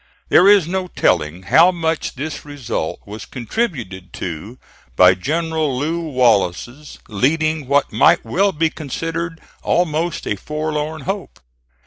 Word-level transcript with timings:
There 0.29 0.47
is 0.49 0.67
no 0.67 0.87
telling 0.87 1.43
how 1.43 1.69
much 1.71 2.15
this 2.15 2.43
result 2.43 3.01
was 3.05 3.25
contributed 3.27 4.11
to 4.13 4.57
by 4.95 5.13
General 5.13 5.77
Lew 5.77 5.99
Wallace's 5.99 6.97
leading 7.07 7.67
what 7.67 7.93
might 7.93 8.25
well 8.25 8.51
be 8.51 8.71
considered 8.71 9.39
almost 9.61 10.25
a 10.25 10.35
forlorn 10.37 11.01
hope. 11.01 11.39